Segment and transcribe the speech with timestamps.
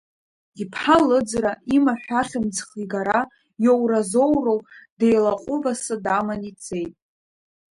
[0.61, 3.19] Иԥҳа лыӡра, имаҳә ахьымӡӷ игара,
[3.65, 4.59] иоуразоуроу
[4.99, 6.93] деилаҟәыбаса даман ицеит.